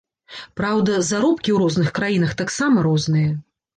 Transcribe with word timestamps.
Праўда, 0.61 0.95
заробкі 1.09 1.55
у 1.57 1.61
розных 1.65 1.93
краінах 1.99 2.31
таксама 2.43 2.87
розныя. 2.89 3.29